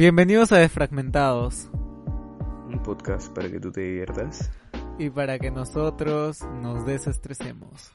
Bienvenidos 0.00 0.50
a 0.50 0.56
Desfragmentados. 0.56 1.68
Un 1.74 2.80
podcast 2.82 3.30
para 3.34 3.50
que 3.50 3.60
tú 3.60 3.70
te 3.70 3.82
diviertas. 3.82 4.50
Y 4.98 5.10
para 5.10 5.38
que 5.38 5.50
nosotros 5.50 6.40
nos 6.62 6.86
desestresemos. 6.86 7.92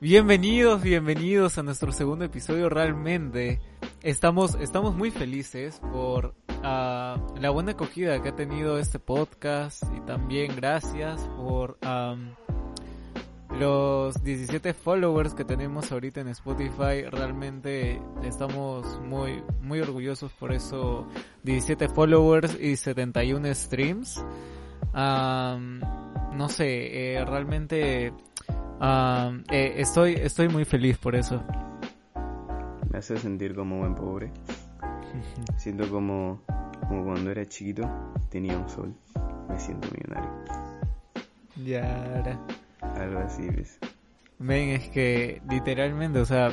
Bienvenidos, 0.00 0.82
bienvenidos 0.82 1.56
a 1.58 1.62
nuestro 1.62 1.92
segundo 1.92 2.24
episodio. 2.24 2.68
Realmente 2.68 3.60
estamos, 4.02 4.56
estamos 4.56 4.96
muy 4.96 5.12
felices 5.12 5.80
por 5.92 6.34
uh, 6.62 7.40
la 7.40 7.50
buena 7.50 7.72
acogida 7.72 8.22
que 8.22 8.30
ha 8.30 8.36
tenido 8.36 8.78
este 8.78 8.98
podcast 8.98 9.82
y 9.96 10.00
también 10.00 10.56
gracias 10.56 11.20
por 11.36 11.78
los 13.58 14.22
17 14.22 14.72
followers 14.74 15.34
que 15.34 15.44
tenemos 15.44 15.92
ahorita 15.92 16.20
en 16.20 16.28
Spotify. 16.28 17.02
Realmente 17.10 18.00
estamos 18.22 19.00
muy, 19.02 19.42
muy 19.60 19.80
orgullosos 19.80 20.32
por 20.32 20.52
eso. 20.52 21.06
17 21.42 21.88
followers 21.88 22.58
y 22.60 22.76
71 22.76 23.54
streams. 23.54 24.24
Um, 24.94 25.80
no 26.34 26.48
sé, 26.48 27.14
eh, 27.14 27.24
realmente 27.24 28.06
eh, 28.06 29.74
estoy, 29.76 30.14
estoy 30.14 30.48
muy 30.48 30.64
feliz 30.64 30.98
por 30.98 31.14
eso. 31.14 31.42
Me 32.90 32.98
hace 32.98 33.16
sentir 33.16 33.54
como 33.54 33.78
buen 33.78 33.94
pobre. 33.94 34.32
Siento 35.56 35.88
como, 35.90 36.42
como 36.88 37.04
cuando 37.04 37.30
era 37.30 37.46
chiquito 37.46 37.88
tenía 38.30 38.58
un 38.58 38.68
sol. 38.68 38.94
Me 39.48 39.58
siento 39.58 39.88
millonario. 39.92 40.30
Ya. 41.64 42.40
Algo 42.80 43.18
así, 43.20 43.48
¿ves? 43.48 43.78
Ven, 44.38 44.70
es 44.70 44.88
que 44.88 45.42
literalmente, 45.48 46.18
o 46.20 46.24
sea, 46.24 46.50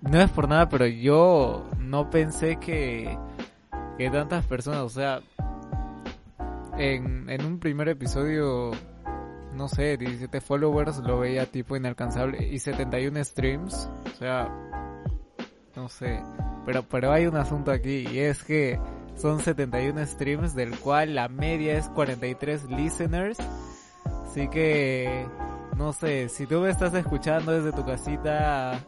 no 0.00 0.20
es 0.20 0.30
por 0.30 0.48
nada, 0.48 0.68
pero 0.68 0.86
yo 0.86 1.70
no 1.78 2.10
pensé 2.10 2.56
que, 2.56 3.16
que 3.96 4.10
tantas 4.10 4.44
personas, 4.46 4.80
o 4.80 4.88
sea, 4.88 5.20
en, 6.76 7.30
en 7.30 7.44
un 7.44 7.58
primer 7.58 7.88
episodio 7.88 8.72
no 9.54 9.68
sé, 9.68 9.96
17 9.96 10.40
followers, 10.40 10.98
lo 10.98 11.20
veía 11.20 11.46
tipo 11.46 11.76
inalcanzable. 11.76 12.48
Y 12.48 12.58
71 12.58 13.22
streams, 13.24 13.88
o 14.06 14.16
sea, 14.16 14.50
no 15.76 15.88
sé. 15.88 16.22
Pero, 16.64 16.82
pero 16.84 17.12
hay 17.12 17.26
un 17.26 17.36
asunto 17.36 17.70
aquí 17.70 18.06
y 18.10 18.20
es 18.20 18.42
que 18.42 18.78
son 19.16 19.40
71 19.40 20.06
streams 20.06 20.54
del 20.54 20.78
cual 20.78 21.14
la 21.14 21.28
media 21.28 21.76
es 21.76 21.88
43 21.88 22.70
listeners. 22.70 23.38
Así 24.24 24.48
que, 24.48 25.26
no 25.76 25.92
sé, 25.92 26.28
si 26.28 26.46
tú 26.46 26.60
me 26.60 26.70
estás 26.70 26.94
escuchando 26.94 27.52
desde 27.52 27.72
tu 27.72 27.84
casita, 27.84 28.80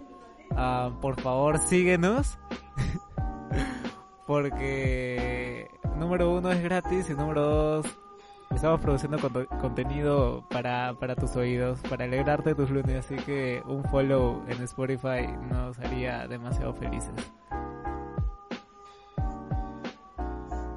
uh, 0.53 1.01
por 1.01 1.21
favor 1.21 1.59
síguenos. 1.59 2.39
Porque 4.27 5.69
número 5.97 6.33
uno 6.33 6.51
es 6.51 6.63
gratis 6.63 7.11
y 7.11 7.15
número 7.15 7.43
dos 7.43 7.87
estamos 8.55 8.81
produciendo 8.81 9.19
contenido 9.61 10.45
para, 10.49 10.95
para 10.99 11.17
tus 11.17 11.35
oídos, 11.37 11.81
para 11.89 12.05
alegrarte 12.05 12.55
tus 12.55 12.71
lunes, 12.71 13.05
así 13.05 13.17
que 13.17 13.63
un 13.67 13.85
follow 13.85 14.45
en 14.49 14.63
Spotify 14.63 15.27
nos 15.51 15.79
haría 15.81 16.27
demasiado 16.29 16.73
felices. 16.75 17.13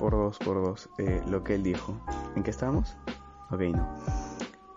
Por 0.07 0.15
dos, 0.15 0.39
por 0.39 0.63
dos, 0.63 0.89
eh, 0.99 1.21
lo 1.27 1.43
que 1.43 1.55
él 1.55 1.63
dijo. 1.63 1.99
¿En 2.37 2.41
qué 2.41 2.49
estamos? 2.49 2.95
Ok, 3.51 3.59
no. 3.59 3.93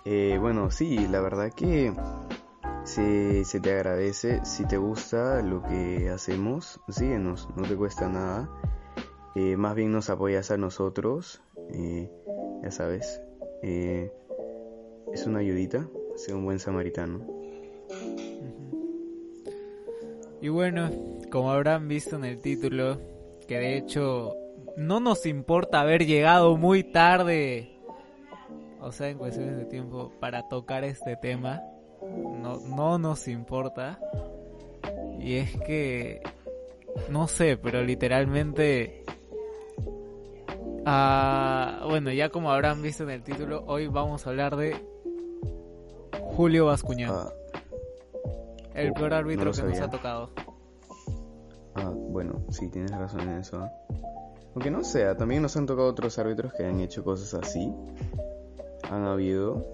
Eh, 0.04 0.36
bueno, 0.40 0.72
sí, 0.72 1.06
la 1.06 1.20
verdad 1.20 1.52
que 1.52 1.92
se, 2.82 3.44
se, 3.44 3.60
te 3.60 3.72
agradece. 3.72 4.44
Si 4.44 4.66
te 4.66 4.76
gusta 4.76 5.40
lo 5.40 5.62
que 5.62 6.10
hacemos, 6.10 6.80
síguenos, 6.88 7.48
no 7.54 7.62
te 7.62 7.76
cuesta 7.76 8.08
nada. 8.08 8.50
Eh, 9.36 9.56
más 9.56 9.76
bien 9.76 9.92
nos 9.92 10.10
apoyas 10.10 10.50
a 10.50 10.56
nosotros. 10.56 11.40
Eh, 11.74 12.10
ya 12.64 12.72
sabes, 12.72 13.22
es 13.62 15.26
una 15.28 15.38
ayudita, 15.38 15.86
ser 16.16 16.34
un 16.34 16.44
buen 16.44 16.58
samaritano. 16.58 17.24
Y 20.40 20.48
bueno, 20.48 20.90
como 21.30 21.52
habrán 21.52 21.86
visto 21.86 22.16
en 22.16 22.24
el 22.24 22.40
título, 22.40 22.98
que 23.46 23.58
de 23.58 23.76
hecho 23.76 24.39
no 24.80 25.00
nos 25.00 25.26
importa 25.26 25.80
haber 25.80 26.06
llegado 26.06 26.56
muy 26.56 26.82
tarde, 26.84 27.78
o 28.80 28.92
sea, 28.92 29.08
en 29.08 29.18
cuestiones 29.18 29.56
de 29.56 29.66
tiempo, 29.66 30.12
para 30.20 30.48
tocar 30.48 30.84
este 30.84 31.16
tema, 31.16 31.62
no, 32.02 32.58
no 32.60 32.98
nos 32.98 33.28
importa. 33.28 34.00
Y 35.18 35.36
es 35.36 35.56
que, 35.60 36.22
no 37.10 37.28
sé, 37.28 37.56
pero 37.56 37.82
literalmente 37.82 39.04
Ah, 40.86 41.84
bueno, 41.86 42.10
ya 42.10 42.30
como 42.30 42.50
habrán 42.50 42.82
visto 42.82 43.02
en 43.04 43.10
el 43.10 43.22
título, 43.22 43.64
hoy 43.66 43.86
vamos 43.86 44.26
a 44.26 44.30
hablar 44.30 44.56
de 44.56 44.74
Julio 46.34 46.66
Bascuñán. 46.66 47.10
Ah. 47.12 47.32
el 48.74 48.92
peor 48.94 49.12
árbitro 49.12 49.52
que 49.52 49.62
nos 49.62 49.80
ha 49.80 49.90
tocado. 49.90 50.30
Ah, 51.74 51.92
bueno, 51.94 52.42
sí, 52.48 52.68
tienes 52.70 52.90
razón 52.92 53.20
en 53.20 53.38
eso. 53.38 53.68
Aunque 54.54 54.70
no 54.70 54.82
sea, 54.82 55.16
también 55.16 55.42
nos 55.42 55.56
han 55.56 55.66
tocado 55.66 55.88
otros 55.88 56.18
árbitros 56.18 56.52
que 56.54 56.64
han 56.64 56.80
hecho 56.80 57.04
cosas 57.04 57.34
así. 57.34 57.72
Han 58.90 59.04
habido. 59.04 59.64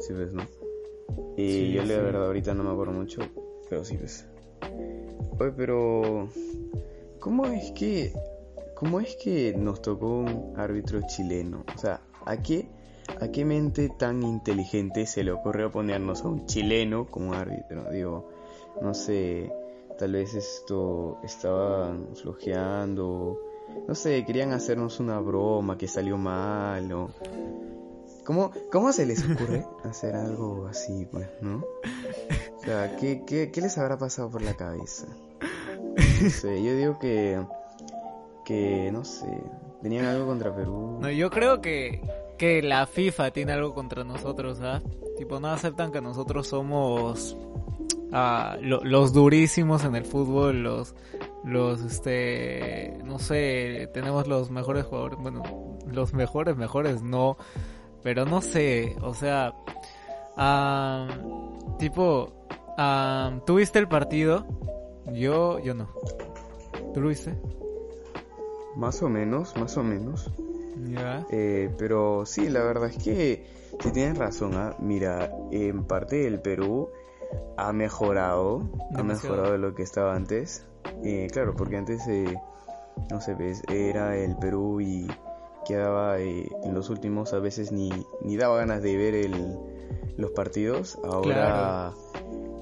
Sí, 0.00 0.12
ves, 0.12 0.32
¿no? 0.32 0.42
Y 1.36 1.72
yo, 1.72 1.84
la 1.84 1.96
verdad, 1.98 2.26
ahorita 2.26 2.54
no 2.54 2.64
me 2.64 2.70
acuerdo 2.70 2.92
mucho, 2.92 3.20
pero 3.68 3.84
sí, 3.84 3.96
ves. 3.96 4.26
Oye, 5.38 5.52
pero. 5.56 6.28
¿Cómo 7.20 7.46
es 7.46 7.70
que 7.70 8.12
¿Cómo 8.82 8.98
es 8.98 9.14
que 9.14 9.54
nos 9.56 9.80
tocó 9.80 10.08
un 10.08 10.54
árbitro 10.56 11.02
chileno? 11.06 11.64
O 11.72 11.78
sea, 11.78 12.00
¿a 12.26 12.42
qué, 12.42 12.66
¿a 13.20 13.28
qué 13.28 13.44
mente 13.44 13.88
tan 13.96 14.24
inteligente 14.24 15.06
se 15.06 15.22
le 15.22 15.30
ocurrió 15.30 15.70
ponernos 15.70 16.24
a 16.24 16.28
un 16.28 16.46
chileno 16.46 17.06
como 17.06 17.32
árbitro? 17.32 17.88
Digo, 17.92 18.28
no 18.80 18.92
sé, 18.92 19.52
tal 19.98 20.12
vez 20.12 20.34
esto 20.34 21.18
estaban 21.22 22.08
flojeando, 22.14 23.40
no 23.86 23.94
sé, 23.94 24.24
querían 24.24 24.52
hacernos 24.52 25.00
una 25.00 25.18
broma 25.20 25.78
que 25.78 25.88
salió 25.88 26.16
mal 26.16 26.92
o... 26.92 27.10
¿Cómo, 28.24 28.52
¿Cómo 28.70 28.92
se 28.92 29.04
les 29.04 29.28
ocurre 29.28 29.66
hacer 29.84 30.14
algo 30.14 30.68
así, 30.68 31.06
pues, 31.10 31.28
no? 31.40 31.64
O 32.56 32.64
sea, 32.64 32.96
¿qué, 32.96 33.24
qué, 33.26 33.50
qué 33.50 33.60
les 33.60 33.76
habrá 33.78 33.98
pasado 33.98 34.30
por 34.30 34.42
la 34.42 34.54
cabeza? 34.54 35.06
No 36.22 36.30
sé, 36.30 36.62
yo 36.62 36.76
digo 36.76 36.98
que 37.00 37.40
que, 38.44 38.90
no 38.92 39.04
sé, 39.04 39.26
tenían 39.82 40.04
algo 40.06 40.26
contra 40.26 40.54
Perú. 40.54 40.98
No, 41.00 41.10
yo 41.10 41.30
creo 41.30 41.60
que, 41.60 42.00
que 42.38 42.62
la 42.62 42.86
FIFA 42.86 43.30
tiene 43.30 43.52
algo 43.52 43.74
contra 43.74 44.04
nosotros, 44.04 44.60
¿ah? 44.62 44.82
Tipo, 45.16 45.40
no 45.40 45.48
aceptan 45.48 45.92
que 45.92 46.00
nosotros 46.00 46.48
somos 46.48 47.36
ah, 48.12 48.56
los 48.60 49.12
durísimos 49.12 49.84
en 49.84 49.96
el 49.96 50.04
fútbol, 50.04 50.62
los, 50.62 50.94
los, 51.44 51.80
este, 51.82 52.98
no 53.04 53.18
sé, 53.18 53.90
tenemos 53.92 54.28
los 54.28 54.50
mejores 54.50 54.84
jugadores, 54.84 55.18
bueno, 55.20 55.42
los 55.86 56.14
mejores, 56.14 56.56
mejores 56.56 57.02
no, 57.02 57.36
pero 58.02 58.24
no 58.24 58.40
sé, 58.40 58.96
o 59.02 59.14
sea, 59.14 59.54
tipo, 61.78 62.32
ah, 62.78 63.40
¿tuviste 63.46 63.78
el 63.78 63.88
partido? 63.88 64.46
Yo, 65.12 65.58
yo 65.58 65.74
no. 65.74 65.88
¿Tú 66.94 67.00
lo 67.00 67.08
viste? 67.08 67.34
Más 68.76 69.02
o 69.02 69.08
menos, 69.08 69.56
más 69.56 69.76
o 69.76 69.82
menos. 69.82 70.30
Eh, 71.30 71.70
pero 71.78 72.24
sí, 72.26 72.48
la 72.48 72.62
verdad 72.62 72.88
es 72.88 73.02
que 73.02 73.46
si 73.82 73.90
tienes 73.92 74.18
razón. 74.18 74.54
¿ah? 74.54 74.76
Mira, 74.78 75.30
en 75.50 75.84
parte 75.84 76.26
el 76.26 76.40
Perú 76.40 76.90
ha 77.56 77.72
mejorado, 77.72 78.68
ha 78.94 79.02
mejorado 79.02 79.52
de 79.52 79.58
lo 79.58 79.74
que 79.74 79.82
estaba 79.82 80.14
antes. 80.14 80.66
Eh, 81.04 81.28
claro, 81.32 81.54
porque 81.54 81.76
antes, 81.76 82.06
eh, 82.08 82.36
no 83.10 83.20
sé, 83.20 83.34
ves, 83.34 83.62
era 83.68 84.16
el 84.16 84.36
Perú 84.36 84.80
y 84.80 85.08
quedaba 85.64 86.18
en 86.18 86.74
los 86.74 86.90
últimos 86.90 87.32
a 87.32 87.38
veces 87.38 87.70
ni, 87.72 87.90
ni 88.22 88.36
daba 88.36 88.56
ganas 88.56 88.82
de 88.82 88.96
ver 88.96 89.14
el, 89.14 89.56
los 90.16 90.30
partidos. 90.32 90.98
Ahora 91.04 91.92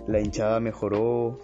la 0.06 0.20
hinchada 0.20 0.60
mejoró. 0.60 1.38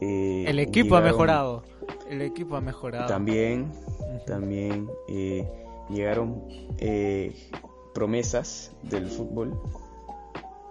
el 0.00 0.58
equipo 0.58 0.96
ha 0.96 1.00
mejorado. 1.00 1.64
El 2.08 2.22
equipo 2.22 2.56
ha 2.56 2.60
mejorado. 2.60 3.06
También, 3.06 3.72
también 4.26 4.90
eh, 5.08 5.48
llegaron 5.88 6.44
eh, 6.78 7.34
promesas 7.94 8.72
del 8.82 9.06
fútbol. 9.06 9.58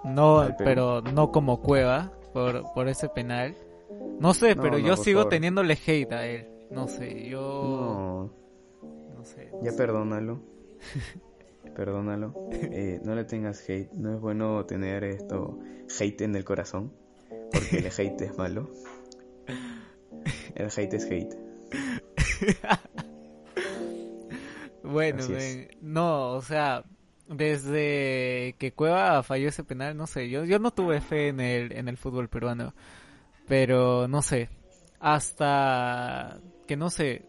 No, 0.04 0.48
pero 0.58 1.02
no 1.02 1.32
como 1.32 1.62
Cueva 1.62 2.12
por, 2.34 2.74
por 2.74 2.88
ese 2.88 3.10
penal. 3.10 3.56
No 4.20 4.34
sé, 4.34 4.56
pero 4.56 4.78
yo 4.78 4.98
sigo 4.98 5.28
teniéndole 5.28 5.74
hate 5.74 6.14
a 6.14 6.26
él. 6.26 6.48
No 6.72 6.88
sé, 6.88 7.30
yo... 7.30 8.34
No. 9.16 9.26
sé. 9.26 9.52
Ya 9.62 9.74
perdónalo. 9.74 10.42
perdónalo. 11.76 12.34
Eh, 12.52 13.02
no 13.04 13.16
le 13.16 13.26
tengas 13.26 13.68
hate. 13.70 13.92
No 13.94 14.16
es 14.16 14.22
bueno 14.22 14.66
tener 14.66 15.04
esto, 15.04 15.60
hate 16.00 16.22
en 16.22 16.36
el 16.36 16.46
corazón. 16.46 16.94
Porque 17.52 17.80
el 17.80 17.88
hate 17.88 18.22
es 18.22 18.38
malo. 18.38 18.70
El 20.56 20.68
hate 20.68 20.94
es 20.94 21.06
hate. 21.06 21.36
bueno, 24.84 25.24
no, 25.82 26.34
o 26.34 26.42
sea, 26.42 26.84
desde 27.32 28.56
que 28.60 28.74
Cueva 28.74 29.24
falló 29.24 29.48
ese 29.48 29.64
penal, 29.64 29.96
no 29.96 30.06
sé, 30.06 30.30
yo, 30.30 30.44
yo 30.44 30.60
no 30.60 30.72
tuve 30.72 31.00
fe 31.00 31.30
en 31.30 31.40
el, 31.40 31.72
en 31.72 31.88
el 31.88 31.98
fútbol 31.98 32.30
peruano. 32.30 32.74
Pero 33.48 34.08
no 34.08 34.22
sé, 34.22 34.50
hasta 35.00 36.40
que 36.68 36.76
no 36.76 36.90
sé, 36.90 37.24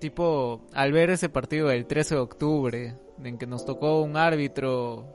tipo, 0.00 0.66
al 0.72 0.92
ver 0.92 1.10
ese 1.10 1.28
partido 1.28 1.68
del 1.68 1.86
13 1.86 2.14
de 2.14 2.20
octubre, 2.20 2.96
en 3.22 3.38
que 3.38 3.46
nos 3.46 3.64
tocó 3.64 4.00
un 4.02 4.16
árbitro 4.16 5.06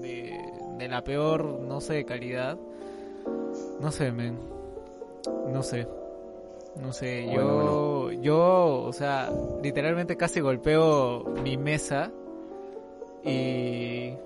de, 0.00 0.38
de 0.78 0.88
la 0.88 1.04
peor, 1.04 1.60
no 1.60 1.80
sé, 1.80 2.04
calidad, 2.04 2.58
no 3.80 3.92
sé, 3.92 4.10
men, 4.10 4.38
no 5.48 5.62
sé. 5.62 5.86
No 6.74 6.90
sé, 6.94 7.30
yo, 7.30 8.10
yo, 8.12 8.84
o 8.84 8.92
sea, 8.94 9.30
literalmente 9.62 10.16
casi 10.16 10.40
golpeo 10.40 11.22
mi 11.44 11.58
mesa 11.58 12.10
y, 13.24 14.16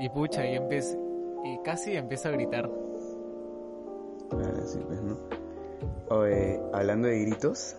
y 0.00 0.08
pucha, 0.12 0.46
y 0.46 0.56
empiezo, 0.56 0.96
y 1.44 1.58
casi 1.64 1.96
empiezo 1.96 2.28
a 2.28 2.32
gritar. 2.32 2.70
Claro, 4.30 4.66
sí, 4.66 4.78
pues, 4.86 5.02
¿no? 5.02 5.16
Hablando 6.72 7.08
de 7.08 7.20
gritos, 7.20 7.76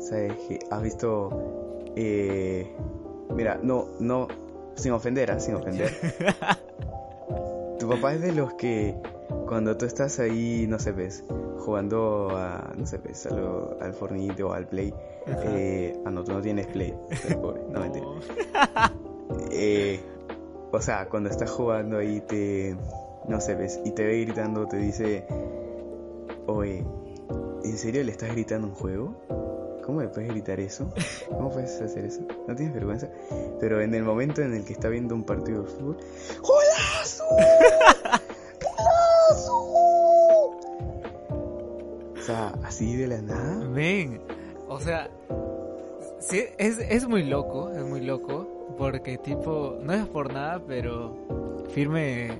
¿sabes 0.00 0.32
qué? 0.48 0.58
¿Has 0.70 0.82
visto, 0.82 1.30
eh, 1.94 2.74
mira, 3.34 3.58
no, 3.62 3.86
no, 4.00 4.28
sin 4.74 4.92
ofender, 4.92 5.30
¿eh? 5.30 5.40
sin 5.40 5.54
ofender. 5.54 5.90
tu 7.78 7.88
papá 7.88 8.14
es 8.14 8.22
de 8.22 8.32
los 8.32 8.54
que 8.54 8.96
cuando 9.46 9.76
tú 9.76 9.86
estás 9.86 10.18
ahí, 10.18 10.66
no 10.68 10.78
sé, 10.78 10.92
ves, 10.92 11.24
jugando 11.58 12.30
a, 12.36 12.72
no 12.76 12.86
sé, 12.86 12.98
ves, 12.98 13.26
al 13.26 13.92
Fornito 13.92 14.48
o 14.48 14.52
al 14.52 14.66
Play. 14.66 14.92
Eh, 15.26 15.96
ah, 16.04 16.10
no, 16.10 16.24
tú 16.24 16.32
no 16.32 16.40
tienes 16.40 16.66
Play, 16.68 16.94
pobre, 17.40 17.62
no 17.70 17.80
mentira. 17.80 18.06
Eh, 19.58 20.00
o 20.70 20.80
sea, 20.82 21.08
cuando 21.08 21.30
estás 21.30 21.50
jugando 21.50 21.96
ahí 21.96 22.20
te, 22.20 22.76
no 23.26 23.40
sé, 23.40 23.54
ves, 23.54 23.80
y 23.84 23.92
te 23.92 24.04
ve 24.04 24.20
gritando, 24.20 24.66
te 24.66 24.76
dice, 24.76 25.26
oye, 26.46 26.84
¿en 27.64 27.78
serio 27.78 28.04
le 28.04 28.12
estás 28.12 28.30
gritando 28.32 28.68
un 28.68 28.74
juego? 28.74 29.16
¿Cómo 29.84 30.02
le 30.02 30.08
puedes 30.08 30.28
gritar 30.28 30.60
eso? 30.60 30.92
¿Cómo 31.28 31.50
puedes 31.50 31.80
hacer 31.80 32.04
eso? 32.04 32.20
¿No 32.46 32.54
tienes 32.54 32.74
vergüenza? 32.74 33.08
Pero 33.58 33.80
en 33.80 33.94
el 33.94 34.02
momento 34.02 34.42
en 34.42 34.52
el 34.52 34.64
que 34.64 34.74
está 34.74 34.88
viendo 34.88 35.14
un 35.14 35.24
partido 35.24 35.62
de 35.62 35.68
fútbol, 35.68 35.96
¡Jolazo! 36.42 37.24
O 42.14 42.22
sea, 42.26 42.52
así 42.64 42.96
de 42.96 43.06
la 43.06 43.22
nada. 43.22 43.68
Ven, 43.68 44.20
o 44.68 44.80
sea, 44.80 45.08
sí, 46.18 46.42
es, 46.58 46.78
es 46.80 47.08
muy 47.08 47.22
loco, 47.22 47.70
es 47.70 47.84
muy 47.84 48.00
loco, 48.00 48.55
porque 48.76 49.18
tipo, 49.18 49.78
no 49.82 49.92
es 49.92 50.06
por 50.06 50.32
nada, 50.32 50.60
pero 50.66 51.16
firme 51.70 52.30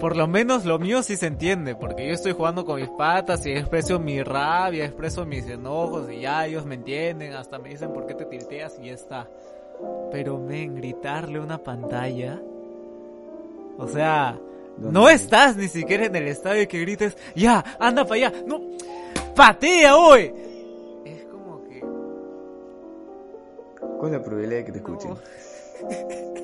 por 0.00 0.16
lo 0.16 0.26
menos 0.26 0.64
lo 0.64 0.78
mío 0.78 1.02
sí 1.02 1.16
se 1.16 1.26
entiende, 1.26 1.74
porque 1.74 2.06
yo 2.06 2.14
estoy 2.14 2.32
jugando 2.32 2.64
con 2.64 2.80
mis 2.80 2.90
patas 2.90 3.44
y 3.46 3.52
expreso 3.52 3.98
mi 3.98 4.22
rabia, 4.22 4.84
expreso 4.84 5.24
mis 5.26 5.46
enojos 5.48 6.10
y 6.10 6.20
ya 6.20 6.46
ellos 6.46 6.64
me 6.64 6.76
entienden, 6.76 7.34
hasta 7.34 7.58
me 7.58 7.70
dicen 7.70 7.92
por 7.92 8.06
qué 8.06 8.14
te 8.14 8.24
tilteas 8.24 8.78
y 8.80 8.86
ya 8.86 8.92
está. 8.92 9.28
Pero 10.12 10.44
ven, 10.44 10.76
gritarle 10.76 11.40
una 11.40 11.58
pantalla. 11.58 12.40
O 13.76 13.86
sea, 13.88 14.38
no 14.76 15.08
estás 15.08 15.56
ni 15.56 15.68
siquiera 15.68 16.06
en 16.06 16.16
el 16.16 16.28
estadio 16.28 16.62
y 16.62 16.66
que 16.66 16.80
grites, 16.80 17.16
ya, 17.34 17.64
anda 17.78 18.04
para 18.04 18.28
allá, 18.28 18.32
no, 18.46 18.60
patea 19.34 19.96
hoy. 19.96 20.32
¿Cuál 23.98 24.12
es 24.12 24.18
la 24.18 24.24
probabilidad 24.24 24.58
de 24.58 24.64
que 24.64 24.72
te 24.72 24.78
escuchen? 24.78 25.10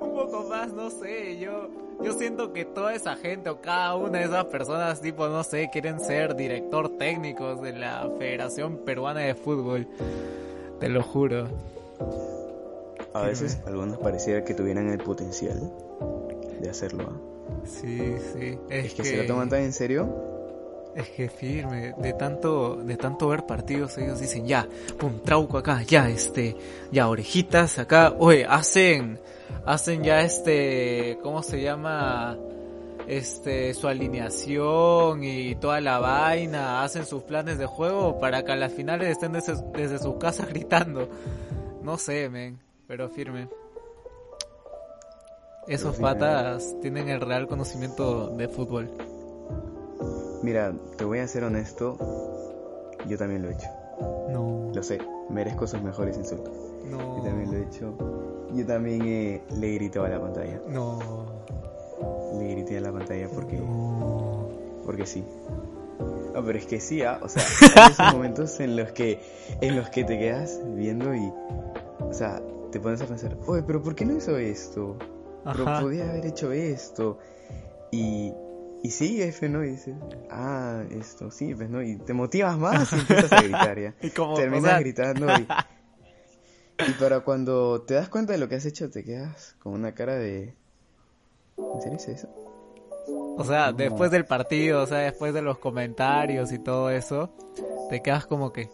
Un 0.00 0.14
poco 0.14 0.44
más, 0.48 0.72
no 0.72 0.90
sé, 0.90 1.38
yo, 1.38 1.68
yo 2.02 2.12
siento 2.12 2.52
que 2.52 2.64
toda 2.64 2.94
esa 2.94 3.16
gente 3.16 3.48
o 3.50 3.60
cada 3.60 3.96
una 3.96 4.18
de 4.18 4.24
esas 4.24 4.44
personas, 4.46 5.00
tipo, 5.00 5.28
no 5.28 5.42
sé, 5.42 5.70
quieren 5.72 6.00
ser 6.00 6.36
director 6.36 6.98
técnicos 6.98 7.62
de 7.62 7.72
la 7.72 8.10
Federación 8.18 8.78
Peruana 8.78 9.20
de 9.20 9.34
Fútbol. 9.34 9.88
Te 10.80 10.88
lo 10.88 11.02
juro. 11.02 11.48
A 13.14 13.22
veces 13.22 13.58
algunos 13.66 13.98
pareciera 13.98 14.44
que 14.44 14.52
tuvieran 14.52 14.90
el 14.90 14.98
potencial 14.98 15.72
de 16.60 16.68
hacerlo. 16.68 17.08
¿ah? 17.08 17.20
Sí, 17.64 18.16
sí. 18.34 18.58
Es, 18.68 18.94
que, 18.94 19.04
se 19.04 19.16
lo 19.16 19.26
toman 19.26 19.48
tan 19.48 19.62
en 19.62 19.72
serio. 19.72 20.35
Es 20.96 21.10
que 21.10 21.28
firme, 21.28 21.92
de 21.98 22.14
tanto, 22.14 22.76
de 22.76 22.96
tanto 22.96 23.28
ver 23.28 23.44
partidos, 23.44 23.98
ellos 23.98 24.18
dicen, 24.18 24.46
ya, 24.46 24.66
pum, 24.98 25.20
trauco 25.22 25.58
acá, 25.58 25.82
ya, 25.82 26.08
este, 26.08 26.56
ya, 26.90 27.10
orejitas 27.10 27.78
acá, 27.78 28.14
oye, 28.18 28.46
hacen, 28.48 29.20
hacen 29.66 30.02
ya 30.02 30.22
este, 30.22 31.18
¿cómo 31.22 31.42
se 31.42 31.60
llama? 31.60 32.38
Este, 33.06 33.74
su 33.74 33.88
alineación 33.88 35.22
y 35.22 35.54
toda 35.56 35.82
la 35.82 35.98
vaina, 35.98 36.82
hacen 36.82 37.04
sus 37.04 37.24
planes 37.24 37.58
de 37.58 37.66
juego 37.66 38.18
para 38.18 38.42
que 38.42 38.52
a 38.52 38.56
las 38.56 38.72
finales 38.72 39.10
estén 39.10 39.32
desde, 39.32 39.52
desde 39.74 39.98
su 39.98 40.16
casa 40.18 40.46
gritando. 40.48 41.10
No 41.82 41.98
sé, 41.98 42.30
men, 42.30 42.58
pero 42.86 43.10
firme. 43.10 43.50
Esos 45.68 45.96
patas 45.96 46.74
tienen 46.80 47.10
el 47.10 47.20
real 47.20 47.46
conocimiento 47.46 48.28
de 48.28 48.48
fútbol. 48.48 49.15
Mira, 50.46 50.72
te 50.96 51.04
voy 51.04 51.18
a 51.18 51.26
ser 51.26 51.42
honesto, 51.42 51.96
yo 53.08 53.18
también 53.18 53.42
lo 53.42 53.48
he 53.48 53.54
hecho. 53.54 53.66
No. 54.30 54.70
Lo 54.72 54.80
sé, 54.80 55.00
merezco 55.28 55.66
sus 55.66 55.82
mejores 55.82 56.16
insultos. 56.16 56.54
No. 56.84 57.16
Yo 57.16 57.24
también 57.24 57.50
lo 57.50 57.58
he 57.58 57.62
hecho. 57.62 57.92
Yo 58.54 58.64
también 58.64 59.02
eh, 59.02 59.42
le 59.58 59.74
grité 59.74 59.98
a 59.98 60.08
la 60.08 60.20
pantalla. 60.20 60.60
No. 60.68 61.00
Le 62.38 62.48
grité 62.52 62.78
a 62.78 62.80
la 62.80 62.92
pantalla 62.92 63.28
porque. 63.28 63.56
No. 63.56 64.48
Porque 64.84 65.04
sí. 65.04 65.24
No, 66.32 66.44
pero 66.44 66.58
es 66.60 66.66
que 66.66 66.78
sí, 66.78 67.02
¿ah? 67.02 67.18
o 67.20 67.28
sea, 67.28 67.42
hay 67.74 67.90
esos 67.90 68.12
momentos 68.14 68.60
en 68.60 68.76
los 68.76 68.92
que 68.92 69.18
en 69.60 69.74
los 69.74 69.88
que 69.88 70.04
te 70.04 70.16
quedas 70.16 70.60
viendo 70.76 71.12
y, 71.12 71.28
o 71.98 72.14
sea, 72.14 72.40
te 72.70 72.78
pones 72.78 73.02
a 73.02 73.06
pensar, 73.06 73.36
oye, 73.48 73.64
pero 73.66 73.82
¿por 73.82 73.96
qué 73.96 74.06
no 74.06 74.16
hizo 74.16 74.36
esto? 74.36 74.96
pero 75.42 75.64
podía 75.80 76.08
haber 76.08 76.24
hecho 76.24 76.52
esto. 76.52 77.18
Y, 77.90 78.32
y 78.82 78.90
sí, 78.90 79.20
F, 79.22 79.48
¿no? 79.48 79.64
Y 79.64 79.70
dices, 79.70 79.94
ah, 80.30 80.84
esto, 80.90 81.30
sí, 81.30 81.54
pues, 81.54 81.68
¿no? 81.68 81.82
Y 81.82 81.96
te 81.96 82.12
motivas 82.12 82.58
más 82.58 82.92
y 82.92 82.96
empiezas 82.96 83.32
a 83.32 83.42
gritar 83.42 83.80
ya. 83.80 83.94
¿Y 84.02 84.10
como, 84.10 84.34
Terminas 84.34 84.80
gritando 84.80 85.26
y... 85.32 85.46
Y 86.78 86.92
para 86.92 87.20
cuando 87.20 87.82
te 87.82 87.94
das 87.94 88.10
cuenta 88.10 88.34
de 88.34 88.38
lo 88.38 88.48
que 88.48 88.56
has 88.56 88.66
hecho, 88.66 88.90
te 88.90 89.02
quedas 89.02 89.56
con 89.60 89.72
una 89.72 89.94
cara 89.94 90.14
de... 90.16 90.54
¿En 91.56 91.80
serio 91.80 91.96
es 91.96 92.08
eso? 92.08 92.28
O 93.38 93.44
sea, 93.44 93.72
después 93.72 94.10
del 94.10 94.26
partido, 94.26 94.82
o 94.82 94.86
sea, 94.86 94.98
después 94.98 95.32
de 95.32 95.40
los 95.40 95.58
comentarios 95.58 96.52
y 96.52 96.58
todo 96.58 96.90
eso, 96.90 97.30
te 97.88 98.02
quedas 98.02 98.26
como 98.26 98.52
que... 98.52 98.68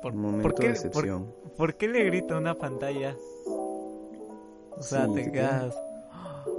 ¿Por, 0.00 0.14
momento 0.14 0.54
qué, 0.54 0.68
de 0.68 0.72
decepción. 0.72 1.34
¿por, 1.56 1.76
qué 1.76 1.88
le 1.88 2.04
grita 2.04 2.36
una 2.36 2.54
pantalla? 2.54 3.14
O 3.46 4.82
sea, 4.82 5.06
te 5.12 5.30
quedas... 5.30 5.74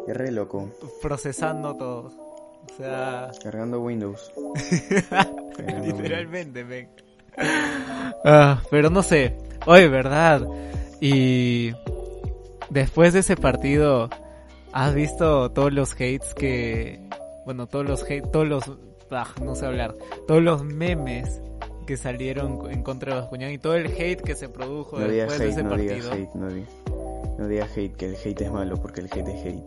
Es 0.07 0.15
re 0.15 0.31
loco. 0.31 0.69
Procesando 1.01 1.75
todo. 1.75 2.11
O 2.65 2.77
sea... 2.77 3.31
Cargando 3.41 3.81
Windows. 3.81 4.31
Literalmente, 5.83 6.63
ven. 6.63 6.89
Ah, 8.23 8.61
pero 8.69 8.89
no 8.89 9.03
sé. 9.03 9.37
Oye, 9.65 9.87
verdad. 9.87 10.47
Y 10.99 11.71
después 12.69 13.13
de 13.13 13.19
ese 13.19 13.35
partido, 13.35 14.09
¿has 14.73 14.93
visto 14.93 15.51
todos 15.51 15.73
los 15.73 15.93
hates 15.93 16.33
que... 16.33 16.99
Bueno, 17.45 17.67
todos 17.67 17.85
los 17.85 18.03
hates, 18.03 18.31
todos 18.31 18.47
los... 18.47 18.63
Ah, 19.11 19.27
no 19.43 19.55
sé 19.55 19.65
hablar. 19.65 19.95
Todos 20.27 20.41
los 20.41 20.63
memes 20.63 21.41
que 21.85 21.97
salieron 21.97 22.71
en 22.71 22.81
contra 22.83 23.13
de 23.13 23.21
Bascuñán 23.21 23.51
y 23.51 23.57
todo 23.57 23.75
el 23.75 23.87
hate 23.87 24.21
que 24.21 24.35
se 24.35 24.49
produjo 24.49 24.99
después 24.99 25.39
de 25.39 25.49
ese 25.49 25.63
no 25.63 25.69
partido. 25.69 26.11
hate, 26.11 26.33
no 26.33 26.47
no 27.37 27.47
digas 27.47 27.69
hate, 27.75 27.95
que 27.95 28.05
el 28.05 28.15
hate 28.15 28.41
es 28.41 28.51
malo, 28.51 28.77
porque 28.77 29.01
el 29.01 29.07
hate 29.07 29.27
es 29.27 29.45
hate. 29.45 29.63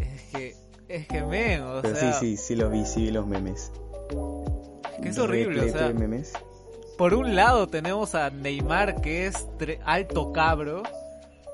Es 0.00 0.22
que, 0.32 0.56
es 0.88 1.08
que 1.08 1.22
men, 1.22 1.62
o 1.62 1.82
Pero 1.82 1.96
sea... 1.96 2.12
sí, 2.12 2.36
sí, 2.36 2.36
sí 2.36 2.56
los 2.56 2.70
vi, 2.70 2.84
sí 2.84 3.04
vi 3.04 3.10
los 3.10 3.26
memes. 3.26 3.72
Es 4.94 5.00
que 5.02 5.08
es 5.08 5.18
horrible, 5.18 5.70
o 5.70 5.72
sea... 5.72 5.92
memes. 5.92 6.32
Por 6.96 7.14
un 7.14 7.36
lado 7.36 7.68
tenemos 7.68 8.16
a 8.16 8.30
Neymar, 8.30 9.00
que 9.00 9.26
es 9.26 9.46
alto 9.84 10.32
cabro, 10.32 10.82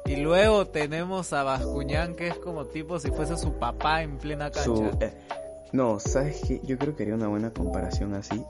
y 0.07 0.17
luego 0.17 0.67
tenemos 0.67 1.33
a 1.33 1.43
Bascuñán, 1.43 2.15
que 2.15 2.29
es 2.29 2.35
como 2.37 2.67
tipo 2.67 2.99
si 2.99 3.11
fuese 3.11 3.37
su 3.37 3.55
papá 3.55 4.03
en 4.03 4.19
plena 4.19 4.51
cancha. 4.51 4.91
Eh, 5.01 5.13
no, 5.73 5.99
¿sabes 5.99 6.43
qué? 6.47 6.61
Yo 6.65 6.79
creo 6.79 6.95
que 6.95 7.03
haría 7.05 7.15
una 7.15 7.29
buena 7.29 7.51
comparación 7.51 8.15
así. 8.15 8.43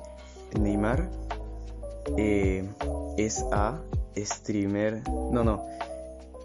Neymar 0.61 1.09
eh, 2.17 2.65
es 3.17 3.45
a 3.53 3.81
streamer. 4.17 5.03
No, 5.09 5.43
no. 5.43 5.65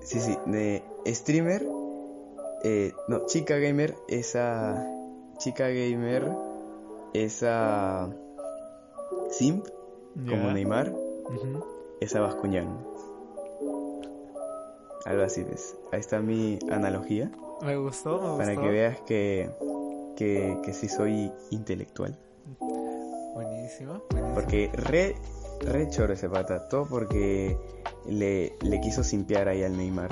Sí, 0.10 0.20
sí, 0.20 0.36
de 0.48 0.82
streamer. 1.06 1.64
Eh, 2.64 2.92
no, 3.08 3.28
chica 3.28 3.58
gamer, 3.58 3.94
esa. 4.08 4.84
Chica 5.38 5.68
gamer, 5.68 6.28
esa. 7.14 8.10
Simp, 9.30 9.68
como. 10.28 10.52
Neymar, 10.52 10.96
esa 12.02 12.22
Bascuñán. 12.22 12.76
Algo 15.06 15.22
así 15.22 15.46
es. 15.54 15.78
Ahí 15.92 16.00
está 16.00 16.20
mi 16.22 16.58
analogía. 16.72 17.32
Me 17.62 17.78
gustó, 17.78 18.20
me 18.20 18.30
gustó. 18.30 18.38
Para 18.38 18.56
que 18.56 18.68
veas 18.68 19.00
que, 19.02 19.52
que, 20.16 20.58
que 20.64 20.74
sí 20.74 20.90
soy 20.90 21.32
intelectual. 21.52 22.18
Buenísimo, 23.36 24.02
buenísimo. 24.10 24.34
Porque 24.34 24.72
re, 24.74 25.16
re 25.62 25.90
choro 25.90 26.14
ese 26.14 26.30
pata. 26.30 26.68
Todo 26.68 26.86
porque 26.88 27.58
le, 28.08 28.54
le 28.62 28.82
quiso 28.82 29.04
simpear 29.04 29.48
ahí 29.48 29.64
al 29.64 29.78
Neymar. 29.78 30.10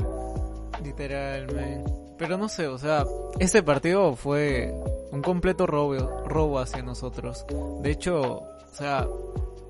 Literalmente. 0.84 1.92
Pero 2.18 2.38
no 2.38 2.50
sé, 2.50 2.68
o 2.68 2.78
sea, 2.78 3.06
ese 3.40 3.62
partido 3.62 4.16
fue 4.16 4.74
un 5.12 5.22
completo 5.22 5.68
robo, 5.68 6.24
robo 6.26 6.60
hacia 6.60 6.82
nosotros. 6.82 7.46
De 7.82 7.92
hecho, 7.92 8.40
o 8.42 8.74
sea, 8.74 9.08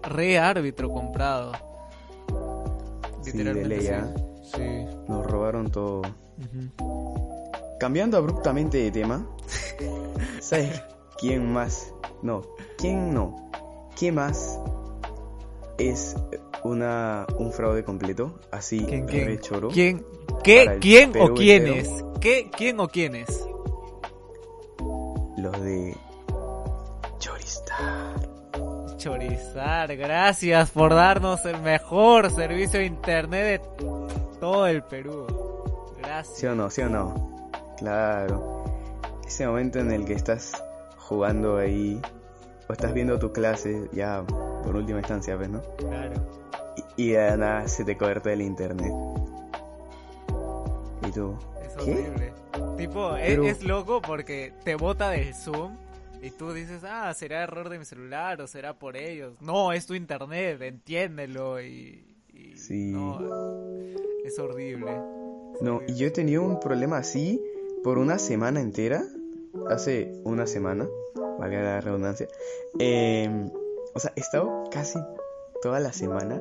re 0.04 0.40
árbitro 0.40 0.90
comprado. 0.90 1.52
Sí, 3.22 3.32
Literalmente 3.34 3.76
de 3.76 3.82
ley, 3.82 4.08
sí. 4.44 4.54
Sí. 4.56 4.86
Nos 5.10 5.26
robaron 5.26 5.70
todo. 5.70 6.04
Cambiando 7.80 8.18
abruptamente 8.18 8.78
de 8.78 8.92
tema. 8.92 9.28
¿Sabes 10.40 10.82
quién 11.20 11.52
más? 11.52 11.94
No, 12.22 12.44
¿quién 12.78 13.14
no? 13.14 13.50
¿Qué 13.98 14.12
más 14.12 14.58
es 15.78 16.16
una, 16.64 17.26
un 17.38 17.52
fraude 17.52 17.84
completo? 17.84 18.40
Así, 18.52 18.86
¿Quién, 18.88 19.06
quién? 19.06 19.28
re 19.28 19.40
choro. 19.40 19.70
¿Quién? 19.70 20.06
¿Qué? 20.44 20.78
¿Quién 20.80 21.14
o 21.20 21.34
quiénes? 21.34 21.90
¿Qué? 22.20 22.50
¿Quién 22.56 22.80
o 22.80 22.88
quiénes? 22.88 23.48
Los 25.38 25.62
de 25.62 25.96
Choristar. 27.20 28.16
Chorizar, 28.98 29.96
gracias 29.96 30.72
por 30.72 30.94
darnos 30.94 31.46
el 31.46 31.62
mejor 31.62 32.32
servicio 32.32 32.80
de 32.80 32.86
internet 32.86 33.62
de 33.78 34.40
todo 34.40 34.66
el 34.68 34.84
Perú. 34.84 35.28
Gracias. 36.00 36.38
¿Sí 36.38 36.46
o 36.48 36.56
no? 36.56 36.70
¿Sí 36.70 36.82
o 36.82 36.90
no? 36.90 37.50
Claro. 37.78 38.64
Ese 39.26 39.46
momento 39.46 39.80
en 39.80 39.92
el 39.92 40.06
que 40.06 40.14
estás 40.14 40.52
jugando 40.98 41.58
ahí 41.58 42.02
o 42.68 42.74
estás 42.74 42.94
viendo 42.94 43.20
tu 43.20 43.32
clase, 43.32 43.88
ya 43.92 44.24
por 44.68 44.76
última 44.76 45.00
instancia, 45.00 45.38
pues, 45.38 45.50
¿no? 45.50 45.62
Claro. 45.78 46.16
Y, 46.98 47.04
y 47.04 47.10
de 47.12 47.38
nada 47.38 47.68
se 47.70 47.86
te 47.86 47.96
corta 47.98 48.34
el 48.34 48.42
internet. 48.42 48.92
Y 51.08 51.12
tú, 51.12 51.36
Es 51.64 51.74
¿Qué? 51.84 51.92
horrible. 51.94 52.34
Tipo, 52.78 53.16
es- 53.16 53.28
Pero- 53.30 53.44
es, 53.46 53.64
loco 53.64 54.02
porque 54.02 54.54
te 54.64 54.76
bota 54.76 55.12
del 55.12 55.34
Zoom 55.34 55.78
y 56.22 56.32
tú 56.32 56.52
dices, 56.52 56.84
ah, 56.84 57.14
será 57.14 57.44
error 57.44 57.70
de 57.70 57.80
mi 57.80 57.86
celular 57.86 58.42
o 58.42 58.48
será 58.48 58.74
por 58.78 58.98
ellos. 58.98 59.34
No, 59.42 59.72
es 59.72 59.86
tu 59.86 59.94
internet, 59.94 60.62
entiéndelo 60.62 61.62
y... 61.62 62.04
y 62.34 62.58
Sí. 62.58 62.92
No, 62.92 63.20
es 64.26 64.38
horrible. 64.40 64.92
Es 65.56 65.62
No, 65.62 65.82
y 65.88 65.96
yo 65.96 66.08
he 66.08 66.12
tenido 66.12 66.44
un 66.44 66.60
problema 66.60 66.98
así 66.98 67.42
por 67.84 67.98
una 68.00 68.20
semana 68.20 68.60
entera. 68.60 69.04
Hace 69.70 70.14
una 70.24 70.46
semana, 70.46 70.88
valga 71.40 71.62
la 71.62 71.82
redundancia. 71.82 72.28
Eh, 72.80 73.30
o 73.98 74.00
sea, 74.00 74.14
he 74.16 74.20
estado 74.20 74.66
casi 74.72 75.00
toda 75.64 75.80
la 75.80 75.92
semana. 75.92 76.40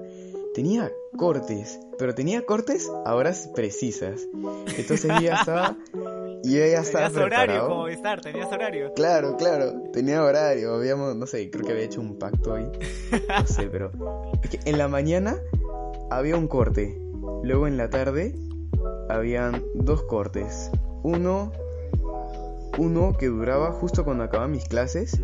Tenía 0.55 0.93
cortes, 1.17 1.81
pero 1.99 2.15
tenía 2.15 2.45
cortes 2.45 2.91
a 3.07 3.15
horas 3.15 3.51
precisas. 3.55 4.29
Entonces 4.77 5.05
yo 5.05 5.21
ya 5.21 5.37
estaba. 5.37 5.77
Yo 6.45 6.59
ya 6.59 6.81
estaba 6.81 7.09
Tenías 7.09 7.25
horario 7.25 7.69
como 7.69 7.89
estar, 7.89 8.21
tenías 8.21 8.53
horario. 8.53 8.93
Claro, 8.93 9.37
claro, 9.39 9.73
tenía 9.91 10.23
horario, 10.23 10.75
habíamos, 10.75 11.17
no 11.17 11.27
sé, 11.27 11.51
creo 11.51 11.65
que 11.65 11.73
había 11.73 11.85
hecho 11.85 12.03
un 12.03 12.19
pacto 12.19 12.55
ahí, 12.55 12.71
no 13.27 13.47
sé, 13.47 13.69
pero 13.73 13.91
es 14.43 14.51
que 14.51 14.61
en 14.71 14.77
la 14.77 14.87
mañana 14.87 15.39
había 16.11 16.37
un 16.37 16.47
corte, 16.47 17.01
luego 17.43 17.67
en 17.67 17.79
la 17.79 17.89
tarde 17.89 18.35
habían 19.09 19.65
dos 19.75 20.03
cortes, 20.03 20.71
uno, 21.03 21.53
uno 22.77 23.17
que 23.19 23.27
duraba 23.27 23.73
justo 23.73 24.05
cuando 24.05 24.25
acababan 24.25 24.53
mis 24.53 24.69
clases. 24.69 25.19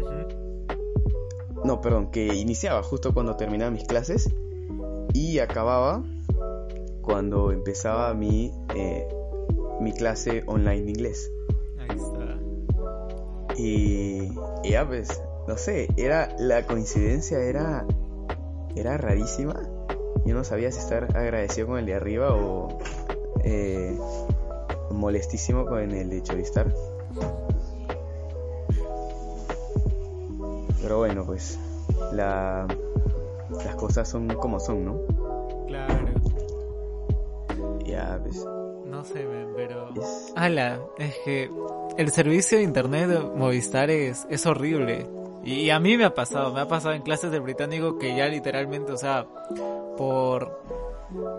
No, 1.64 1.80
perdón, 1.80 2.10
que 2.10 2.34
iniciaba 2.34 2.82
justo 2.82 3.14
cuando 3.14 3.36
terminaba 3.36 3.70
mis 3.70 3.84
clases 3.84 4.30
y 5.12 5.38
acababa 5.38 6.02
cuando 7.02 7.52
empezaba 7.52 8.14
mi, 8.14 8.52
eh, 8.74 9.06
mi 9.80 9.92
clase 9.92 10.42
online 10.46 10.82
de 10.82 10.90
inglés. 10.90 11.30
Ahí 11.78 11.96
está. 11.96 13.56
Y, 13.56 14.28
ya 14.68 14.86
pues, 14.86 15.22
no 15.46 15.56
sé, 15.56 15.88
era 15.96 16.34
la 16.38 16.66
coincidencia 16.66 17.38
era 17.38 17.86
era 18.74 18.96
rarísima. 18.96 19.60
Yo 20.24 20.34
no 20.34 20.44
sabía 20.44 20.70
si 20.70 20.78
estar 20.78 21.16
agradecido 21.16 21.66
con 21.66 21.78
el 21.78 21.86
de 21.86 21.94
arriba 21.94 22.34
o 22.34 22.78
eh, 23.44 23.96
molestísimo 24.90 25.66
con 25.66 25.90
el 25.90 26.08
de 26.08 26.22
Choristar. 26.22 26.72
Pero 30.92 30.98
bueno, 30.98 31.24
pues 31.24 31.58
la, 32.12 32.66
las 33.64 33.74
cosas 33.76 34.06
son 34.06 34.28
como 34.34 34.60
son, 34.60 34.84
¿no? 34.84 35.00
Claro. 35.66 35.94
Ya, 37.86 38.20
pues 38.22 38.44
No 38.84 39.02
sé, 39.02 39.26
pero... 39.56 39.88
es- 39.94 40.34
Ala, 40.36 40.80
es 40.98 41.14
que 41.24 41.50
el 41.96 42.10
servicio 42.10 42.58
de 42.58 42.64
internet 42.64 43.08
de 43.08 43.20
Movistar 43.20 43.88
es, 43.88 44.26
es 44.28 44.44
horrible. 44.44 45.06
Y 45.42 45.70
a 45.70 45.80
mí 45.80 45.96
me 45.96 46.04
ha 46.04 46.12
pasado, 46.12 46.52
me 46.52 46.60
ha 46.60 46.68
pasado 46.68 46.92
en 46.94 47.00
clases 47.00 47.30
de 47.30 47.38
británico 47.38 47.98
que 47.98 48.14
ya 48.14 48.26
literalmente, 48.26 48.92
o 48.92 48.98
sea, 48.98 49.26
por... 49.96 50.60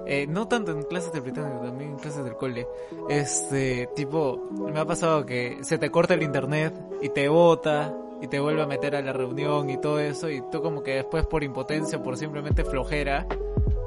eh, 0.07 0.25
no 0.27 0.47
tanto 0.47 0.71
en 0.71 0.81
clases 0.81 1.11
de 1.13 1.19
británico, 1.19 1.59
también 1.63 1.91
en 1.91 1.97
clases 1.97 2.23
del 2.23 2.35
cole. 2.37 2.67
Este, 3.07 3.87
tipo, 3.95 4.49
me 4.73 4.79
ha 4.79 4.85
pasado 4.85 5.27
que 5.27 5.59
se 5.63 5.77
te 5.77 5.91
corta 5.91 6.15
el 6.15 6.23
internet 6.23 6.73
y 7.03 7.09
te 7.09 7.29
bota 7.29 7.95
y 8.23 8.27
te 8.27 8.39
vuelve 8.39 8.61
a 8.63 8.65
meter 8.65 8.95
a 8.95 9.01
la 9.01 9.11
reunión 9.13 9.69
y 9.69 9.77
todo 9.77 9.99
eso 9.99 10.29
y 10.29 10.41
tú 10.49 10.61
como 10.61 10.81
que 10.81 10.95
después 10.95 11.25
por 11.27 11.43
impotencia, 11.43 12.01
por 12.01 12.17
simplemente 12.17 12.63
flojera, 12.63 13.27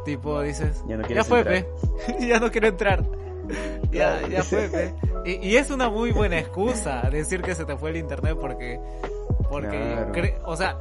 tipo 0.04 0.40
dices, 0.42 0.84
Ya 0.86 0.96
no 0.98 1.08
ya 1.08 1.24
fue, 1.24 1.38
entrar". 1.38 1.64
pe, 2.06 2.16
ya 2.28 2.38
no 2.38 2.50
quiero 2.50 2.68
entrar. 2.68 3.02
Ya, 3.92 4.20
ya 4.28 4.42
fue, 4.42 4.68
pe. 4.68 4.94
Y, 5.24 5.48
y 5.48 5.56
es 5.56 5.70
una 5.70 5.88
muy 5.88 6.12
buena 6.12 6.38
excusa 6.38 7.08
decir 7.10 7.42
que 7.42 7.54
se 7.54 7.64
te 7.64 7.76
fue 7.76 7.90
el 7.90 7.96
internet 7.96 8.36
porque, 8.40 8.78
porque, 9.48 9.68
Claro. 9.78 10.12
cre- 10.12 10.38
o 10.44 10.56
sea, 10.56 10.76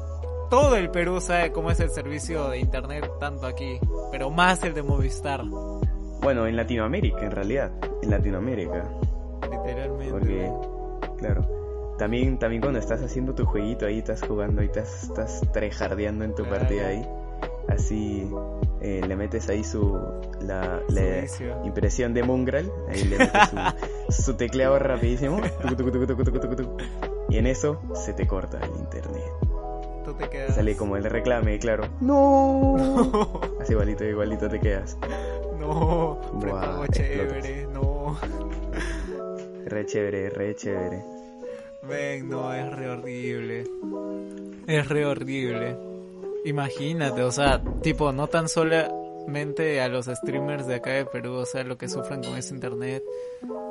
todo 0.50 0.76
el 0.76 0.90
Perú 0.92 1.22
sabe 1.22 1.52
cómo 1.52 1.72
es 1.72 1.80
el 1.80 1.90
servicio 1.92 2.50
de 2.50 2.60
internet, 2.60 3.10
tanto 3.20 3.48
aquí, 3.48 3.80
pero 4.12 4.30
más 4.32 4.64
el 4.64 4.74
de 4.74 4.84
Movistar, 4.84 5.44
Bueno, 5.46 6.46
en 6.48 6.56
Latinoamérica, 6.56 7.22
en 7.22 7.32
realidad, 7.32 7.72
en 8.04 8.10
Latinoamérica. 8.12 8.84
literalmente. 9.50 10.12
Porque, 10.12 10.52
claro, 11.18 11.42
también, 11.98 12.38
también 12.40 12.62
cuando 12.62 12.80
estás 12.80 13.02
haciendo 13.02 13.34
tu 13.36 13.46
jueguito 13.46 13.86
ahí, 13.86 14.00
estás 14.00 14.22
jugando 14.22 14.62
y 14.62 14.66
estás, 14.66 15.04
estás 15.04 15.42
trejardeando 15.54 16.25
en 16.25 16.36
tu 16.36 16.44
Claro. 16.44 16.60
partida 16.60 16.88
ahí, 16.88 17.08
así 17.70 18.30
eh, 18.82 19.02
le 19.08 19.16
metes 19.16 19.50
ahí 19.50 19.64
su 19.64 19.98
la, 20.42 20.82
Su 20.88 20.94
la 20.96 21.22
vicio. 21.22 21.62
impresión 21.66 22.14
de 22.14 22.24
Mongrel, 22.24 22.70
ahí 22.90 23.04
le 23.06 23.18
metes 23.18 23.50
su, 24.10 24.22
su 24.24 24.34
tecleado 24.36 24.78
rapidísimo, 24.80 25.40
tucu, 25.62 25.75
tucu, 25.75 25.92
tucu, 25.92 26.06
tucu, 26.08 26.24
tucu, 26.24 26.40
tucu, 26.40 26.56
tucu, 26.56 26.78
y 27.30 27.38
en 27.38 27.48
eso 27.48 27.80
se 27.94 28.14
te 28.14 28.28
corta 28.28 28.60
el 28.64 28.72
internet. 28.80 29.24
Tú 30.04 30.14
te 30.14 30.30
quedas. 30.30 30.54
Sale 30.54 30.75
como 30.78 30.98
el 30.98 31.04
reclame, 31.06 31.58
claro. 31.58 31.86
No. 32.00 32.75
Así 33.60 33.72
igualito, 33.74 34.04
igualito 34.04 34.48
te 34.48 34.60
quedas. 34.60 34.98
No, 35.60 36.20
Buah, 36.34 36.40
prepago 36.40 36.86
explotas. 36.86 36.96
chévere, 36.96 37.68
no. 37.74 38.16
Re 39.66 39.86
chévere, 39.88 40.30
re 40.30 40.54
chévere. 40.56 41.04
Ven, 41.88 42.30
no, 42.30 42.54
es 42.54 42.72
re 42.72 42.89
horrible. 42.89 43.63
Es 44.68 44.89
re 44.89 45.06
horrible. 45.06 45.77
Imagínate, 46.46 47.24
o 47.24 47.32
sea, 47.32 47.62
tipo, 47.82 48.12
no 48.12 48.27
tan 48.27 48.50
solamente 48.50 49.82
a 49.82 49.88
los 49.88 50.06
streamers 50.06 50.68
de 50.68 50.75
acá 50.75 50.92
de 50.92 51.06
Perú, 51.06 51.34
o 51.34 51.46
sea, 51.46 51.63
lo 51.63 51.77
que 51.77 51.89
sufren 51.89 52.24
con 52.24 52.38
ese 52.38 52.54
internet, 52.54 53.04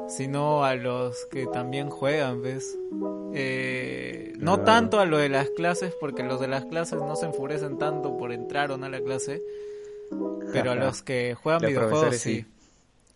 sino 0.08 0.64
a 0.64 0.74
los 0.74 1.26
que 1.26 1.46
también 1.46 1.90
juegan, 1.90 2.42
¿ves? 2.42 2.76
Eh, 3.34 4.32
no 4.38 4.60
tanto 4.60 5.00
a 5.00 5.06
lo 5.06 5.18
de 5.18 5.28
las 5.28 5.50
clases, 5.50 5.94
porque 6.00 6.22
los 6.22 6.40
de 6.40 6.48
las 6.48 6.64
clases 6.64 7.00
no 7.00 7.16
se 7.16 7.26
enfurecen 7.26 7.78
tanto 7.78 8.16
por 8.16 8.32
entrar 8.32 8.70
o 8.72 8.76
no 8.76 8.86
a 8.86 8.90
la 8.90 9.00
clase, 9.00 9.42
pero 10.52 10.72
a 10.72 10.74
los 10.74 11.02
que 11.02 11.34
juegan 11.34 11.62
Los 11.62 11.70
videojuegos 11.70 12.16
sí. 12.16 12.34
sí. 12.42 12.46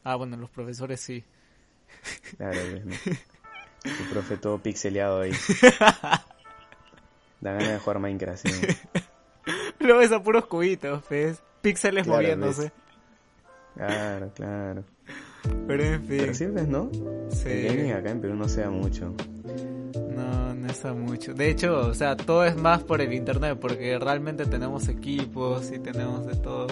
Ah, 0.04 0.16
bueno, 0.16 0.36
los 0.36 0.50
profesores 0.50 1.00
sí. 1.00 1.24
Claro, 2.36 2.58
Tu 3.82 4.10
profe 4.10 4.36
todo 4.36 4.58
pixeleado 4.58 5.20
ahí. 5.20 5.32
Da 7.40 7.52
ganas 7.52 7.68
de 7.68 7.78
jugar 7.78 8.00
Minecraft, 8.00 8.48
¿sí? 8.48 8.66
Lo 9.78 9.98
ves 9.98 10.10
a 10.10 10.20
puros 10.22 10.46
cubitos, 10.46 11.04
¿ves? 11.08 11.40
Píxeles 11.62 12.04
Claro, 12.04 12.20
moviéndose. 12.20 12.72
Claro, 13.76 14.32
claro. 14.34 14.84
Pero 15.66 15.84
en 15.84 16.04
fin. 16.04 16.18
Pero 16.18 16.34
sirves, 16.34 16.68
¿no? 16.68 16.90
sí. 17.30 17.48
El 17.48 17.66
gaming 17.68 17.92
acá 17.92 18.10
en 18.10 18.20
Perú 18.20 18.34
no 18.34 18.48
sea 18.48 18.70
mucho. 18.70 19.14
No, 20.10 20.54
no 20.54 20.66
está 20.66 20.92
mucho. 20.94 21.32
De 21.32 21.48
hecho, 21.48 21.78
o 21.88 21.94
sea, 21.94 22.16
todo 22.16 22.44
es 22.44 22.56
más 22.56 22.82
por 22.82 23.00
el 23.00 23.12
internet, 23.12 23.56
porque 23.60 23.98
realmente 23.98 24.44
tenemos 24.46 24.88
equipos 24.88 25.70
y 25.70 25.78
tenemos 25.78 26.26
de 26.26 26.36
todo. 26.36 26.66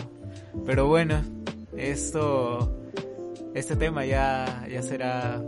Pero 0.65 0.89
bueno, 0.89 1.23
esto, 1.77 2.77
este 3.55 3.77
tema 3.77 4.05
ya, 4.05 4.67
ya 4.69 4.83
será 4.83 5.41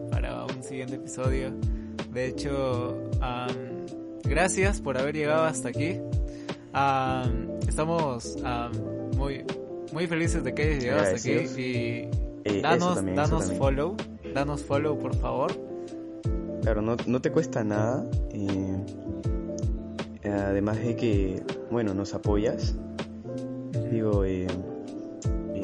siguiente 0.69 0.97
episodio. 0.97 1.53
De 2.13 2.27
hecho, 2.27 2.97
gracias 4.25 4.81
por 4.81 4.99
haber 4.99 5.15
llegado 5.15 5.45
hasta 5.45 5.69
aquí. 5.71 5.99
Am, 6.73 7.49
estamos 7.67 8.37
am, 8.45 8.73
muy, 9.17 9.45
muy 9.93 10.07
felices 10.07 10.45
de 10.45 10.55
que 10.55 10.63
hayas 10.63 10.83
llegado 10.83 11.03
hasta 11.03 11.17
aquí 11.17 11.61
y 11.61 12.09
Eh, 12.45 12.61
danos, 12.63 12.95
también, 12.97 13.17
danos 13.17 13.53
follow, 13.55 13.97
danos 14.35 14.63
follow 14.63 14.99
por 14.99 15.15
favor. 15.17 15.53
Claro, 16.63 16.83
no, 16.83 16.97
no 17.07 17.21
te 17.21 17.31
cuesta 17.31 17.65
nada. 17.65 18.05
eh, 18.33 18.85
además 20.31 20.79
de 20.83 20.97
que, 20.97 21.43
bueno, 21.71 21.95
nos 21.95 22.15
apoyas. 22.15 22.75
Digo, 23.91 24.25
eh, 24.25 24.47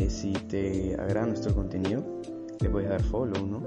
si 0.09 0.33
te 0.33 0.95
agrada 0.99 1.27
nuestro 1.27 1.55
contenido, 1.55 2.03
le 2.61 2.71
puedes 2.71 2.89
dar 2.89 3.03
follow, 3.03 3.47
¿no? 3.47 3.63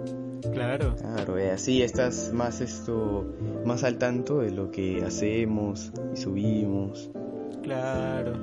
Claro. 0.53 0.95
Claro, 0.95 1.37
eh, 1.37 1.51
así 1.51 1.81
estás 1.81 2.31
más 2.33 2.61
esto, 2.61 3.25
más 3.65 3.83
al 3.83 3.97
tanto 3.97 4.39
de 4.39 4.51
lo 4.51 4.71
que 4.71 5.03
hacemos 5.03 5.91
y 6.13 6.17
subimos. 6.17 7.09
Claro. 7.63 8.33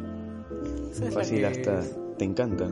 Fácil 1.13 1.45
hasta 1.45 1.81
es. 1.81 1.97
te 2.19 2.25
encanta. 2.25 2.69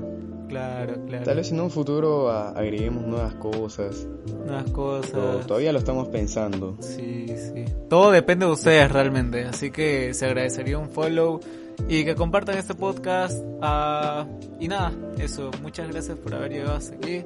Claro, 0.49 0.95
claro. 1.07 1.25
Tal 1.25 1.37
vez 1.37 1.50
en 1.50 1.61
un 1.61 1.71
futuro 1.71 2.31
agreguemos 2.31 3.07
nuevas 3.07 3.35
cosas. 3.37 4.07
Pero 4.26 4.73
cosas. 4.73 5.47
todavía 5.47 5.73
lo 5.73 5.79
estamos 5.79 6.09
pensando. 6.09 6.76
Sí, 6.81 7.26
sí. 7.29 7.64
Todo 7.88 8.11
depende 8.11 8.45
de 8.45 8.52
ustedes 8.52 8.93
realmente. 8.93 9.45
Así 9.45 9.71
que 9.71 10.12
se 10.12 10.26
agradecería 10.26 10.76
un 10.79 10.91
follow 10.91 11.41
y 11.88 12.05
que 12.05 12.14
compartan 12.14 12.59
este 12.59 12.75
podcast. 12.75 13.43
ah, 13.62 14.26
y 14.61 14.69
nada, 14.69 14.93
eso. 15.19 15.50
Muchas 15.62 15.88
gracias 15.88 16.19
por 16.19 16.35
haber 16.35 16.52
llegado 16.52 16.76
hasta 16.76 16.97
aquí. 16.97 17.25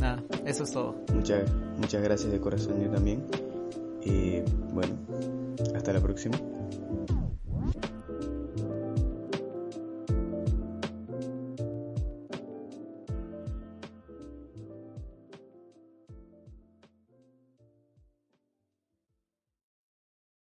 Nada, 0.00 0.22
eso 0.44 0.64
es 0.64 0.72
todo. 0.72 0.94
Muchas, 1.14 1.50
muchas 1.78 2.02
gracias 2.02 2.32
de 2.32 2.40
corazón 2.40 2.82
yo 2.82 2.90
también. 2.90 3.24
Y 4.04 4.40
bueno, 4.72 4.96
hasta 5.74 5.92
la 5.92 6.00
próxima. 6.00 6.38